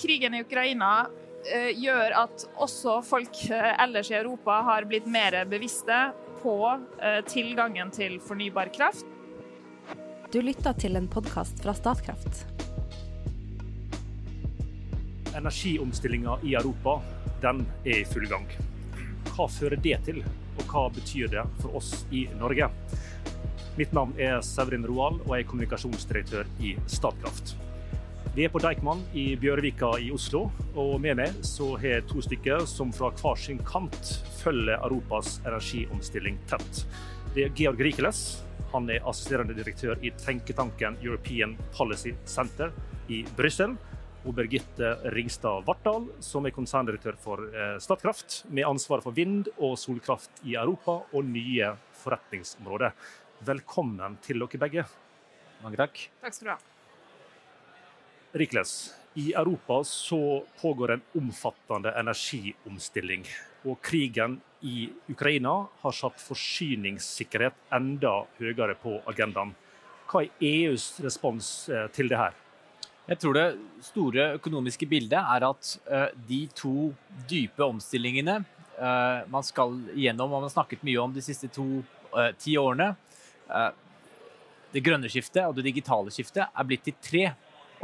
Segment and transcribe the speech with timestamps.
[0.00, 1.06] Krigen i Ukraina
[1.54, 5.98] eh, gjør at også folk eh, ellers i Europa har blitt mer bevisste
[6.42, 6.56] på
[7.00, 9.06] eh, tilgangen til fornybar kraft.
[10.32, 12.44] Du lytter til en podkast fra Statkraft.
[15.34, 16.98] Energiomstillinga i Europa
[17.42, 18.46] den er i full gang.
[19.34, 20.22] Hva fører det til,
[20.58, 22.70] og hva betyr det for oss i Norge?
[23.78, 27.56] Mitt navn er Severin Roald, og jeg er kommunikasjonsdirektør i Statkraft.
[28.34, 32.22] Vi er på Deichman i Bjørvika i Oslo, og med meg så har jeg to
[32.24, 34.10] stykker som fra hver sin kant
[34.40, 36.80] følger Europas energiomstilling tett.
[37.36, 38.24] Det er Georg Rikeles.
[38.72, 42.74] Han er assisterende direktør i tenketanken European Policy Center
[43.06, 43.78] i Brussel.
[44.26, 49.78] Og Birgitte Ringstad Vartdal, som er konserndirektør for eh, Statkraft, med ansvar for vind- og
[49.78, 52.98] solkraft i Europa og nye forretningsområder.
[53.46, 54.90] Velkommen til dere begge.
[55.62, 56.08] Mange takk.
[56.24, 56.62] Takk skal du ha.
[58.34, 63.26] Rikles, i Europa så pågår en omfattende energiomstilling.
[63.62, 69.52] Og krigen i Ukraina har satt forsyningssikkerhet enda høyere på agendaen.
[70.10, 72.34] Hva er EUs respons eh, til det her?
[73.06, 73.46] Jeg tror det
[73.86, 76.90] store økonomiske bildet er at uh, de to
[77.30, 81.84] dype omstillingene uh, man skal igjennom, og man har snakket mye om de siste to
[82.38, 82.94] ti årene,
[84.70, 87.24] det grønne skiftet og det digitale skiftet er blitt til tre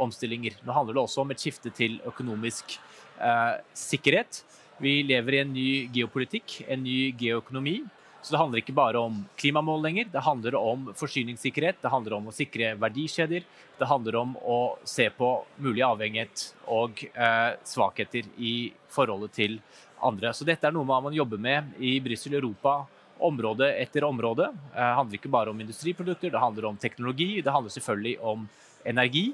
[0.01, 0.57] omstillinger.
[0.65, 2.77] Nå handler det også om et skifte til økonomisk
[3.21, 4.43] eh, sikkerhet.
[4.81, 7.81] Vi lever i en ny geopolitikk, en ny geoøkonomi.
[8.21, 12.27] Så det handler ikke bare om klimamål lenger, det handler om forsyningssikkerhet, det handler om
[12.29, 13.47] å sikre verdikjeder,
[13.79, 19.57] det handler om å se på mulig avhengighet og eh, svakheter i forholdet til
[20.05, 20.35] andre.
[20.37, 22.83] Så dette er noe man jobber med i Brussel, Europa,
[23.21, 24.51] område etter område.
[24.69, 28.45] Eh, det handler ikke bare om industriprodukter, det handler om teknologi, det handler selvfølgelig om
[28.85, 29.31] energi.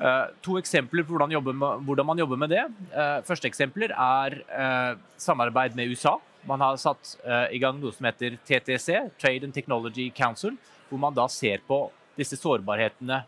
[0.00, 2.62] Uh, to eksempler på hvordan, med, hvordan, man jobber med det.
[2.94, 6.14] Uh, første eksempler er uh, samarbeid med USA.
[6.48, 7.18] Man har satt
[7.52, 10.54] i gang noe som heter TTC, Trade and Technology Council,
[10.88, 11.82] hvor man da ser på
[12.16, 13.18] disse sårbarhetene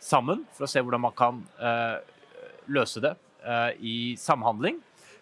[0.00, 1.42] sammen for å se hvordan man kan
[2.72, 3.10] løse det
[3.76, 4.78] i samhandling.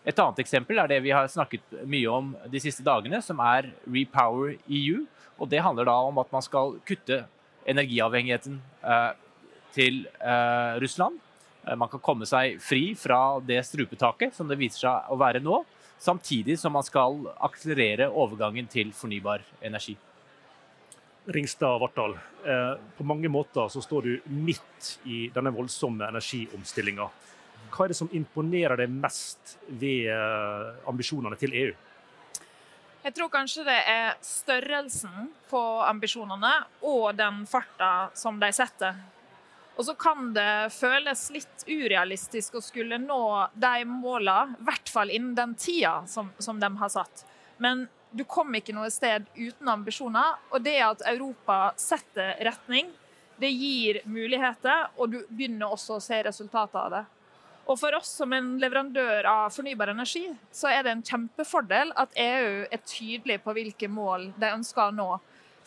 [0.06, 3.72] Et annet eksempel er det vi har snakket mye om de siste dagene, som er
[3.82, 5.02] Repower EU.
[5.34, 7.24] og Det handler da om at man skal kutte
[7.66, 8.60] energiavhengigheten
[9.74, 11.18] til eh, Russland.
[11.66, 15.42] Eh, man kan komme seg fri fra det strupetaket som det viser seg å være
[15.44, 15.62] nå,
[16.00, 19.96] samtidig som man skal akselerere overgangen til fornybar energi.
[21.30, 22.16] Ringstad Vartdal,
[22.46, 27.10] eh, på mange måter så står du midt i denne voldsomme energiomstillinga.
[27.70, 30.08] Hva er det som imponerer deg mest ved
[30.90, 31.74] ambisjonene til EU?
[33.00, 36.50] Jeg tror kanskje det er størrelsen på ambisjonene
[36.84, 38.98] og den farta som de setter.
[39.78, 43.22] Og så kan det føles litt urealistisk å skulle nå
[43.54, 47.24] de målene, i hvert fall innen den tida som, som de har satt.
[47.56, 50.36] Men du kommer ikke noe sted uten ambisjoner.
[50.50, 52.90] Og det at Europa setter retning,
[53.40, 57.04] det gir muligheter, og du begynner også å se resultatet av det.
[57.70, 62.16] Og for oss som en leverandør av fornybar energi, så er det en kjempefordel at
[62.18, 65.08] EU er tydelig på hvilke mål de ønsker å nå.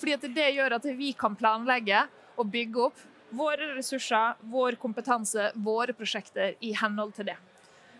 [0.01, 2.03] Fordi det gjør at vi kan planlegge
[2.35, 3.01] og bygge opp
[3.33, 7.37] våre ressurser, vår kompetanse, våre prosjekter i henhold til det.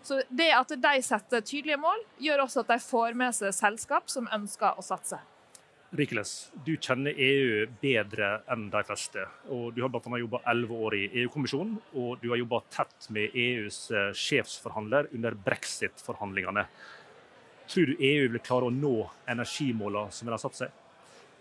[0.04, 4.10] Så det at de setter tydelige mål, gjør også at de får med seg selskap
[4.12, 5.20] som ønsker å satse.
[5.94, 9.24] Rikeles, du kjenner EU bedre enn de fleste.
[9.46, 10.18] og Du har bl.a.
[10.18, 15.38] jobba elleve år i EU-kommisjonen, og du har jobba tett med EUs eh, sjefsforhandler under
[15.46, 16.66] brexit-forhandlingene.
[17.70, 18.96] Tror du EU vil klare å nå
[19.30, 20.80] energimålene som de har satt seg?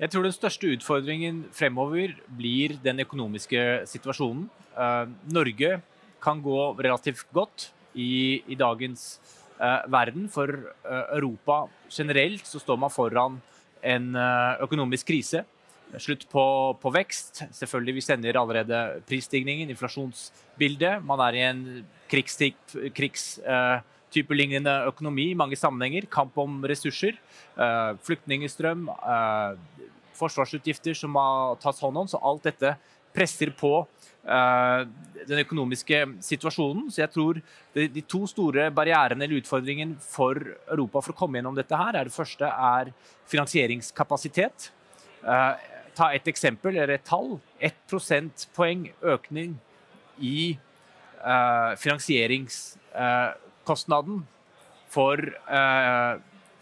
[0.01, 4.47] Jeg tror den største utfordringen fremover blir den økonomiske situasjonen.
[4.73, 5.75] Uh, Norge
[6.23, 9.19] kan gå relativt godt i, i dagens
[9.59, 10.25] uh, verden.
[10.33, 13.37] For uh, Europa generelt så står man foran
[13.83, 14.15] en
[14.63, 15.41] økonomisk krise.
[15.99, 16.43] Slutt på,
[16.79, 17.43] på, vekst.
[17.51, 21.03] Selvfølgelig, Vi sender allerede prisstigningen, inflasjonsbildet.
[21.03, 21.59] Man er i en
[22.09, 23.41] krigstype krigs,
[24.35, 26.05] lignende økonomi i mange sammenhenger.
[26.11, 27.17] Kamp om ressurser.
[28.05, 28.87] Flyktningstrøm
[30.17, 31.25] forsvarsutgifter som må
[31.61, 32.09] tas hånd om.
[32.09, 32.75] Så alt dette
[33.13, 34.81] presser på uh,
[35.27, 36.89] den økonomiske situasjonen.
[36.91, 37.41] Så jeg tror
[37.75, 42.09] de, to store barrierene eller utfordringen for Europa for å komme gjennom dette her, er
[42.09, 42.93] det første er
[43.31, 44.71] finansieringskapasitet.
[45.93, 47.37] Ta et eksempel, eller et tall.
[47.61, 49.55] Ett prosentpoeng økning
[50.17, 50.55] i
[51.21, 51.73] uh,
[53.63, 54.23] finansieringskostnaden
[54.93, 55.17] for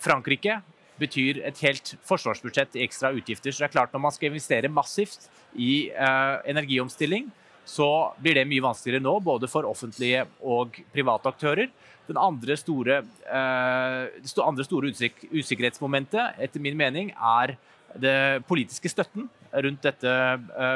[0.01, 0.62] Frankrike
[1.01, 3.51] betyr et helt forsvarsbudsjett i ekstra utgifter.
[3.51, 7.31] Så det er klart Når man skal investere massivt i eh, energiomstilling,
[7.65, 11.69] så blir det mye vanskeligere nå, både for offentlige og private aktører.
[12.07, 17.56] Den andre store, det andre store usikkerhetsmomentet, etter min mening, er
[17.95, 20.15] det politiske støtten rundt dette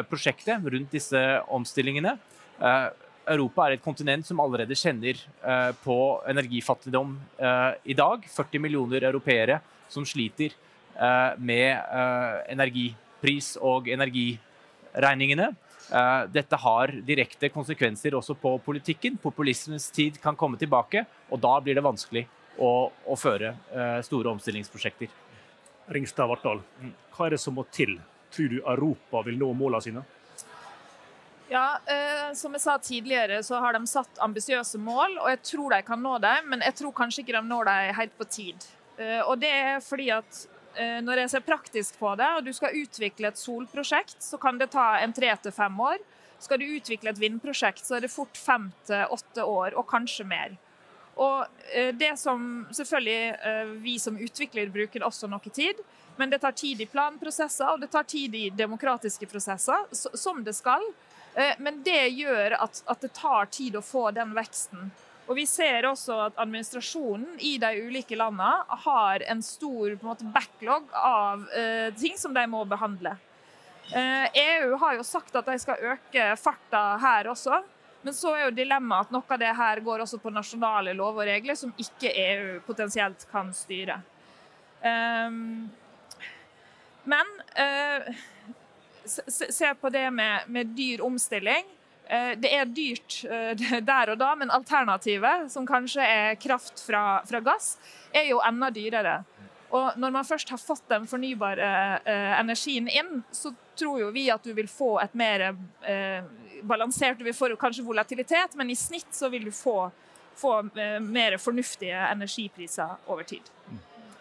[0.07, 2.13] prosjektet, rundt disse omstillingene.
[3.29, 5.97] Europa er et kontinent som allerede kjenner eh, på
[6.29, 8.25] energifattigdom eh, i dag.
[8.29, 11.77] 40 millioner europeere som sliter eh, med
[12.51, 15.53] energipris og energiregningene.
[16.33, 19.19] Dette har direkte konsekvenser også på politikken.
[19.21, 22.23] Populismens tid kan komme tilbake, og da blir det vanskelig
[22.57, 23.51] å, å føre
[24.07, 25.11] store omstillingsprosjekter.
[25.93, 26.63] Ringstad Vartdal,
[27.13, 27.99] hva er det som må til?
[28.33, 30.01] Tror du Europa vil nå målene sine?
[31.47, 35.75] Ja, eh, Som jeg sa tidligere, så har de satt ambisiøse mål, og jeg tror
[35.75, 38.65] de kan nå dem, men jeg tror kanskje ikke de når dem helt på tid.
[38.97, 40.41] Eh, og det er fordi at
[40.75, 44.57] eh, når jeg ser praktisk på det, og du skal utvikle et solprosjekt, så kan
[44.57, 46.01] det ta en tre til fem år.
[46.39, 50.25] Skal du utvikle et vindprosjekt, så er det fort fem til åtte år, og kanskje
[50.27, 50.57] mer.
[51.15, 55.79] Og eh, det som selvfølgelig eh, vi som utvikler bruker også noe tid,
[56.17, 60.55] men det tar tid i planprosesser, og det tar tid i demokratiske prosesser, som det
[60.55, 60.83] skal.
[61.35, 64.91] Eh, men det gjør at, at, det tar tid å få den veksten.
[65.25, 70.27] Og Vi ser også at administrasjonen i de ulike landene har en stor en måte,
[70.31, 73.15] backlog av eh, ting som de må behandle.
[73.91, 77.63] Eh, EU har jo sagt at de skal øke farta her også.
[78.05, 81.25] Men så er jo dilemmaet at noe av det her går også på nasjonale lover
[81.25, 83.97] og regler som ikke EU potensielt kan styre.
[84.85, 85.41] Eh,
[87.05, 87.35] men
[89.07, 91.65] se på det med, med dyr omstilling.
[92.07, 97.21] Eh, det er dyrt eh, der og da, men alternativet, som kanskje er kraft fra,
[97.25, 97.75] fra gass,
[98.13, 99.21] er jo enda dyrere.
[99.75, 101.69] Og når man først har fått den fornybare
[102.05, 105.49] eh, energien inn, så tror jo vi at du vil få et mer
[106.63, 109.89] balansert Du vil få kanskje volatilitet, men i snitt så vil du få,
[110.39, 110.53] få
[111.03, 113.51] mer fornuftige energipriser over tid.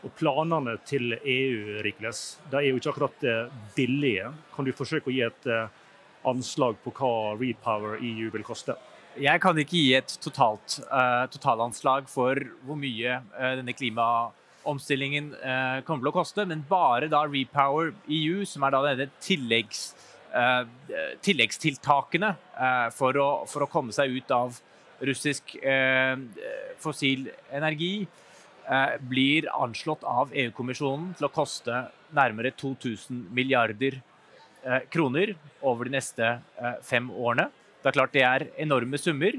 [0.04, 4.28] Og Planene til EU Rikles, de er jo ikke akkurat eh, billige.
[4.52, 5.78] Kan du forsøke å gi et eh,
[6.28, 8.76] anslag på hva Repower EU vil koste?
[9.16, 12.34] Jeg kan ikke gi et totalt, uh, totalanslag for
[12.66, 15.28] hvor mye denne klimaomstillingen
[15.86, 19.84] kommer til å koste, men bare da Repower EU, som er da denne tilleggs,
[21.22, 22.32] tilleggstiltakene
[22.96, 24.58] for å, for, å, komme seg ut av
[25.06, 25.54] russisk
[26.82, 27.94] fossil energi,
[29.04, 31.82] blir anslått av EU-kommisjonen til å koste
[32.14, 33.98] nærmere 2000 milliarder
[34.64, 35.34] eh, kroner
[35.64, 37.48] over de neste eh, fem årene.
[37.82, 39.36] Det er klart det er enorme summer.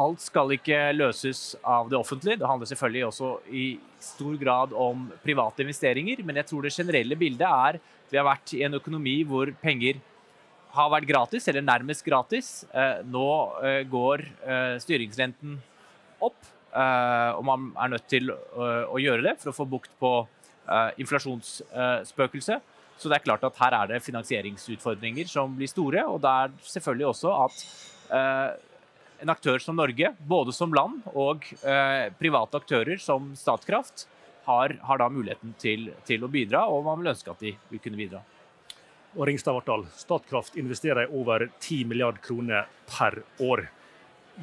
[0.00, 2.38] Alt skal ikke løses av det offentlige.
[2.40, 3.64] Det handler selvfølgelig også i
[4.00, 8.28] stor grad om private investeringer, men jeg tror det generelle bildet er at vi har
[8.28, 9.98] vært i en økonomi hvor penger
[10.70, 12.50] har vært gratis, eller nærmest gratis.
[13.10, 13.26] Nå
[13.90, 14.22] går
[14.78, 15.56] styringsrenten
[16.22, 16.38] opp.
[16.70, 21.00] Eh, og man er nødt til å gjøre det for å få bukt på eh,
[21.02, 22.76] inflasjonsspøkelset.
[23.00, 26.04] Så det er klart at her er det finansieringsutfordringer som blir store.
[26.06, 27.64] Og det er selvfølgelig også at
[28.16, 28.48] eh,
[29.24, 31.44] en aktør som Norge, både som land og
[32.16, 34.06] private aktører som Statkraft,
[34.46, 37.82] har, har da muligheten til, til, å bidra, og man vil ønske at de vil
[37.84, 38.22] kunne bidra.
[39.18, 43.66] Og Ringstad Vartdal, Statkraft investerer over 10 milliarder kroner per år.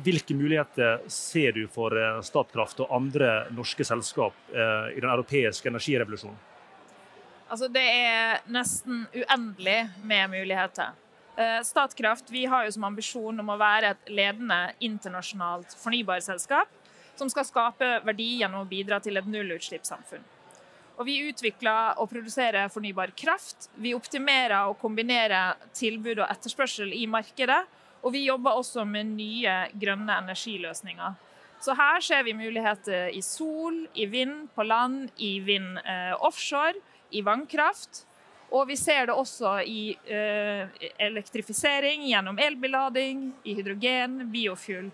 [0.03, 5.71] Hvilke muligheter ser du for eh, Statkraft og andre norske selskap eh, i den europeiske
[5.71, 6.37] energirevolusjonen?
[7.47, 10.95] Altså, det er nesten uendelig med muligheter.
[11.37, 16.73] Eh, Statkraft vi har jo som ambisjon om å være et ledende internasjonalt fornybarselskap
[17.17, 20.25] som skal skape verdi gjennom å bidra til et nullutslippssamfunn.
[20.97, 23.69] Og vi utvikler og produserer fornybar kraft.
[23.77, 27.63] Vi optimerer og kombinerer tilbud og etterspørsel i markedet
[28.03, 31.15] og vi jobber også med nye grønne energiløsninger.
[31.59, 36.77] Så her ser vi muligheter i sol, i vind på land, i vind eh, offshore,
[37.11, 38.03] i vannkraft.
[38.53, 40.69] Og vi ser det også i eh,
[41.03, 44.91] elektrifisering gjennom elbillading, i hydrogen, biofuel.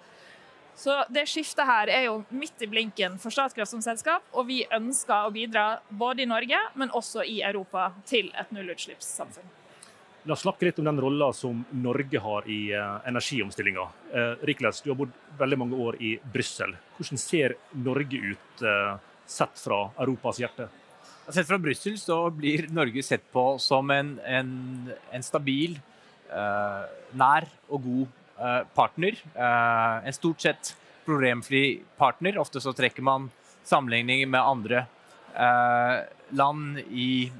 [0.76, 4.64] Så det skiftet her er jo midt i blinken for Statkraft som selskap, og vi
[4.74, 9.62] ønsker å bidra både i Norge, men også i Europa til et nullutslippssamfunn.
[10.24, 13.84] La oss snakke litt om den rolla som Norge har i uh, energiomstillinga.
[14.13, 16.77] Uh, Rikles, du har bodd veldig mange år i Brussel.
[16.96, 18.96] Hvordan ser Norge ut uh,
[19.27, 20.70] sett fra Europas hjerte?
[21.27, 22.00] Sett fra Brussel
[22.38, 24.50] blir Norge sett på som en, en,
[25.12, 25.77] en stabil,
[27.15, 29.15] nær og god partner.
[29.38, 30.74] en stort sett
[31.06, 32.39] problemfri partner.
[32.42, 33.30] Ofte så trekker man
[33.63, 34.84] sammenligninger med andre
[36.36, 37.32] land i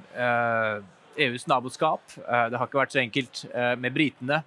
[1.18, 2.02] EUs naboskap.
[2.18, 4.42] Eh, det har ikke vært så enkelt eh, med britene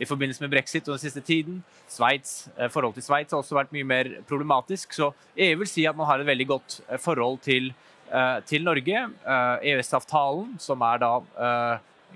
[0.00, 1.60] i forbindelse med brexit og den siste tiden.
[1.90, 4.94] Sveits, forholdet til Sveits har også vært mye mer problematisk.
[4.96, 7.68] Så EU vil si at man har et veldig godt forhold til,
[8.48, 9.02] til Norge.
[9.60, 11.10] EØS-avtalen, som er da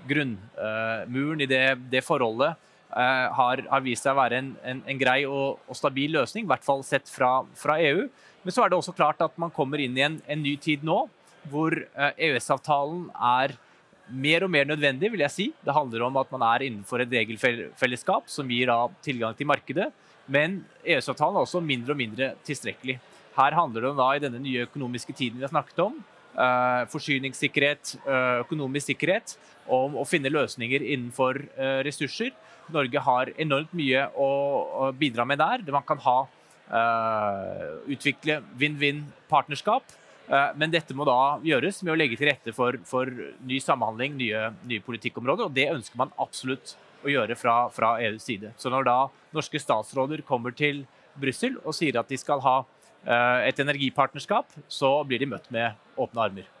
[0.09, 1.61] grunnmuren i det,
[1.93, 2.57] det forholdet,
[2.89, 6.49] har, har, vist seg å være en, en, en grei og, og, stabil løsning, i
[6.49, 8.07] hvert fall sett fra, fra, EU.
[8.41, 10.81] Men så er det også klart at man kommer inn i en, en ny tid
[10.87, 11.03] nå,
[11.53, 11.77] hvor
[12.17, 13.53] EØS-avtalen er
[14.09, 15.47] mer og mer nødvendig, vil jeg si.
[15.65, 18.71] Det handler om at man er innenfor et regelfellesskap som gir
[19.03, 19.89] tilgang til markedet.
[20.27, 22.97] Men EØS-avtalen er også mindre og mindre tilstrekkelig.
[23.37, 25.99] Her handler det om da i denne nye økonomiske tiden vi har snakket om,
[26.35, 29.37] uh, forsyningssikkerhet, uh, økonomisk sikkerhet,
[29.67, 32.33] om å finne løsninger innenfor uh, ressurser.
[32.73, 35.63] Norge har enormt mye å, bidra med der.
[35.71, 36.17] Man kan ha,
[37.87, 43.07] utvikle vinn-vinn-partnerskap Eh, men dette må da gjøres med å legge til rette for, for
[43.47, 45.47] ny samhandling, nye, nye, politikkområder.
[45.47, 46.73] Og det ønsker man absolutt
[47.05, 48.51] å gjøre fra, fra, EUs side.
[48.59, 48.97] Så når da
[49.35, 50.83] norske statsråder kommer til
[51.17, 55.77] Brussel og sier at de skal ha eh, et energipartnerskap, så blir de møtt med
[55.97, 56.51] åpne armer.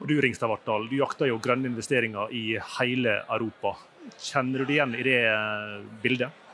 [0.00, 2.44] Og Du Ringstad Vartdal, du jakter jo grønne investeringer i
[2.78, 3.76] hele Europa.
[4.16, 6.46] Kjenner du det igjen i det eh, bildet?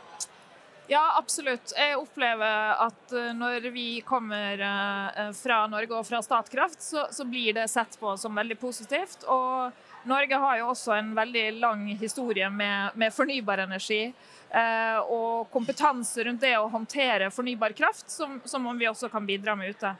[0.88, 1.72] Ja, absolutt.
[1.74, 7.26] Jeg opplever at eh, når vi kommer eh, fra Norge og fra Statkraft, så, så,
[7.26, 9.26] blir det sett på som veldig positivt.
[9.26, 14.12] Og Norge har jo også en veldig lang historie med, med fornybar energi.
[14.50, 19.56] Eh, og kompetanse rundt det å håndtere fornybar kraft, som, som vi også kan bidra
[19.58, 19.90] med ute.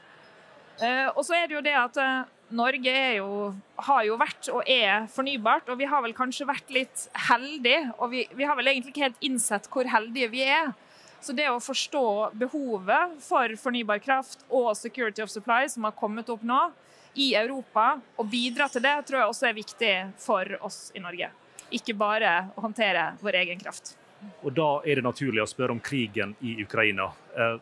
[0.79, 3.29] Eh, og så er det jo det at eh, Norge jo,
[3.75, 7.81] har jo vært og er fornybart, og vi har vel kanskje vært litt heldige.
[7.99, 10.71] Og vi, vi, har vel egentlig ikke helt innsett hvor heldige vi er.
[11.19, 12.05] Så det å forstå
[12.39, 16.61] behovet for fornybar kraft og security of supply som har kommet opp nå
[17.17, 21.31] i Europa, og bidra til det, tror jeg også er viktig for oss i Norge.
[21.73, 23.95] Ikke bare å håndtere vår egen kraft.
[24.45, 27.09] Og Da er det naturlig å spørre om krigen i Ukraina.
[27.35, 27.57] Eh,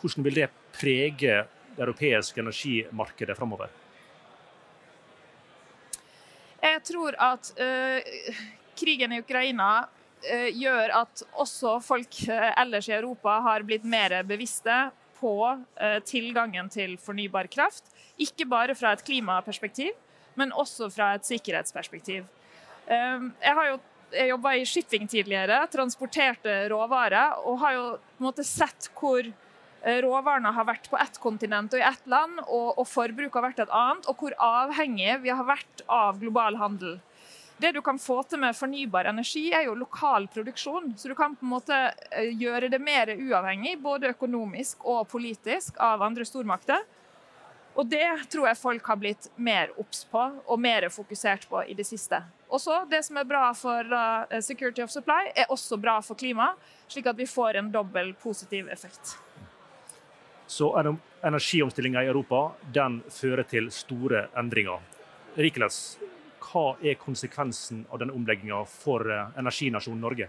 [0.00, 3.70] hvordan vil det prege det europeiske energimarkedet framover?
[6.66, 8.36] Jeg tror at uh,
[8.78, 14.20] krigen i Ukraina uh, gjør at også folk uh, ellers i Europa har blitt mer
[14.28, 15.32] bevisste på
[16.04, 17.86] tilgangen til fornybar kraft.
[18.20, 19.94] Ikke bare fra et klimaperspektiv,
[20.36, 22.26] men også fra et sikkerhetsperspektiv.
[22.86, 23.78] Jeg har jo
[24.12, 29.24] jeg jobba i shipping tidligere, transporterte råvarer, og har jo på en måte sett hvor
[29.24, 29.45] Eh,
[29.84, 33.64] råvarene har vært på ett kontinent og i ett land, og, og forbruket har vært
[33.66, 36.96] et annet, og hvor avhengig vi har vært av global handel.
[37.58, 40.90] Det du kan få til med fornybar energi, er jo lokal produksjon.
[40.98, 41.78] Så du kan på en måte
[42.10, 46.84] eh, gjøre det mer uavhengig, både økonomisk og politisk, av andre stormakter.
[47.76, 51.76] Og det tror jeg folk har blitt mer obs på og mer fokusert på i
[51.76, 52.22] det siste.
[52.48, 56.60] Også det som er bra for uh, security of supply, er også bra for klimaet,
[56.88, 59.16] slik at vi får en dobbel positiv effekt.
[60.46, 60.70] Så
[61.22, 64.82] energiomstillinga i Europa den fører til store endringer.
[65.36, 65.98] Rikeles,
[66.46, 70.28] hva er konsekvensen av denne omlegginga for eh, energinasjonen Norge?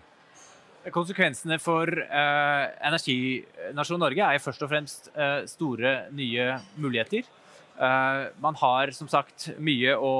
[0.94, 7.28] Konsekvensene for eh, energinasjonen Norge er først og fremst eh, store, nye muligheter.
[7.78, 10.14] Eh, man har som sagt mye å,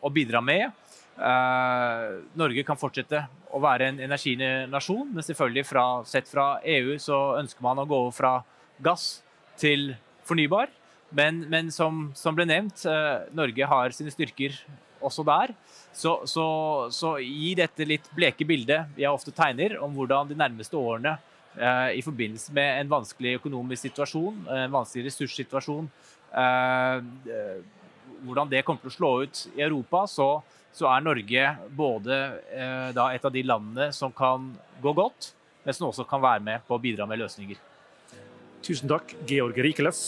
[0.00, 0.80] å bidra med.
[1.14, 3.20] Norge kan fortsette
[3.54, 8.00] å være en energinasjon, men selvfølgelig fra, sett fra EU så ønsker man å gå
[8.16, 8.40] fra
[8.82, 9.20] gass
[9.60, 9.92] til
[10.26, 10.72] fornybar.
[11.14, 14.56] Men, men som, som, ble nevnt, eh, Norge har sine styrker
[15.04, 15.52] også der.
[15.92, 16.46] Så, så,
[16.90, 21.14] så i dette litt bleke bildet jeg ofte tegner om hvordan de nærmeste årene
[21.54, 25.90] eh, i forbindelse med en vanskelig økonomisk situasjon, en vanskelig ressurssituasjon,
[26.40, 26.98] eh,
[28.24, 30.28] hvordan det kommer til å slå ut i Europa, så,
[30.74, 31.46] så er Norge
[31.76, 32.18] både
[32.50, 34.50] eh, et av de landene som kan
[34.82, 35.32] gå godt,
[35.64, 37.60] men som også kan være med på å bidra med løsninger.
[38.64, 39.98] Tusen takk, Georg Rikeles,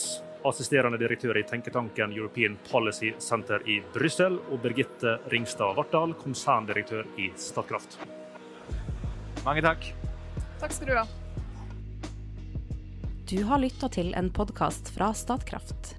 [0.49, 7.29] assisterende direktør i tenketanken European Policy Center i Brussel, og Birgitte Ringstad Vartdal, konserndirektør i
[7.37, 7.99] Statkraft.
[9.45, 9.85] Mange takk.
[10.57, 11.05] Takk skal du ha.
[13.29, 15.93] Du har lytta til en podkast fra Statkraft.